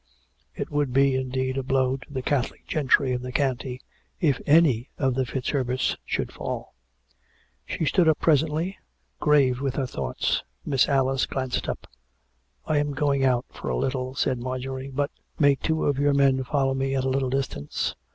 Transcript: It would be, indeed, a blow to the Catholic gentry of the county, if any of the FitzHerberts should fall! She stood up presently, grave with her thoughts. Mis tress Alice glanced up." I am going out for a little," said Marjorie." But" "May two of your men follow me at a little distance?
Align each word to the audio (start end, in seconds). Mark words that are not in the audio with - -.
It 0.55 0.71
would 0.71 0.93
be, 0.93 1.15
indeed, 1.15 1.57
a 1.59 1.61
blow 1.61 1.97
to 1.97 2.11
the 2.11 2.23
Catholic 2.23 2.65
gentry 2.65 3.11
of 3.13 3.21
the 3.21 3.31
county, 3.31 3.81
if 4.19 4.41
any 4.47 4.89
of 4.97 5.13
the 5.13 5.27
FitzHerberts 5.27 5.95
should 6.07 6.31
fall! 6.31 6.73
She 7.67 7.85
stood 7.85 8.07
up 8.09 8.17
presently, 8.19 8.79
grave 9.19 9.61
with 9.61 9.75
her 9.75 9.85
thoughts. 9.85 10.41
Mis 10.65 10.85
tress 10.85 10.95
Alice 10.95 11.25
glanced 11.27 11.69
up." 11.69 11.85
I 12.65 12.77
am 12.79 12.95
going 12.95 13.23
out 13.23 13.45
for 13.51 13.69
a 13.69 13.77
little," 13.77 14.15
said 14.15 14.39
Marjorie." 14.39 14.89
But" 14.99 15.11
"May 15.39 15.53
two 15.53 15.85
of 15.85 15.99
your 15.99 16.15
men 16.15 16.43
follow 16.45 16.73
me 16.73 16.95
at 16.95 17.03
a 17.05 17.09
little 17.09 17.29
distance? 17.29 17.93